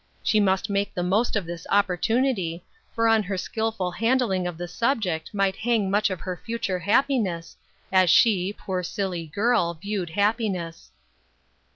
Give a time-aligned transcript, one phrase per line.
[0.23, 4.67] She must make the most of this opportunity, for on her skillful handling of the
[4.67, 7.55] subject might hang much of her future happiness,
[7.91, 10.89] as she, poor silly girl, viewed happiness.